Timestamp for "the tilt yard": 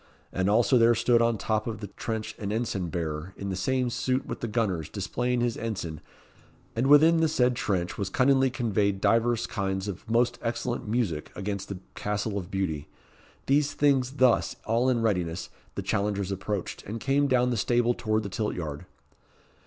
18.23-18.87